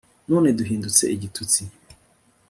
none 0.29 0.49
duhindutse 0.57 1.03
igitutsi 1.15 1.61